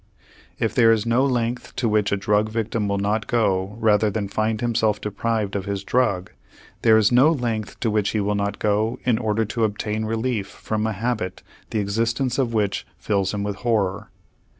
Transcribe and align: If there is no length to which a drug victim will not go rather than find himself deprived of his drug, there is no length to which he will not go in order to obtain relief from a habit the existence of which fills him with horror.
If 0.57 0.73
there 0.73 0.91
is 0.91 1.05
no 1.05 1.23
length 1.23 1.75
to 1.75 1.87
which 1.87 2.11
a 2.11 2.17
drug 2.17 2.49
victim 2.49 2.87
will 2.87 2.97
not 2.97 3.27
go 3.27 3.75
rather 3.79 4.09
than 4.09 4.29
find 4.29 4.59
himself 4.59 4.99
deprived 4.99 5.55
of 5.55 5.65
his 5.65 5.83
drug, 5.83 6.31
there 6.81 6.97
is 6.97 7.11
no 7.11 7.31
length 7.31 7.79
to 7.81 7.91
which 7.91 8.09
he 8.09 8.19
will 8.19 8.33
not 8.33 8.57
go 8.57 8.97
in 9.03 9.19
order 9.19 9.45
to 9.45 9.63
obtain 9.63 10.05
relief 10.05 10.47
from 10.47 10.87
a 10.87 10.93
habit 10.93 11.43
the 11.69 11.77
existence 11.77 12.39
of 12.39 12.51
which 12.51 12.87
fills 12.97 13.31
him 13.31 13.43
with 13.43 13.57
horror. 13.57 14.09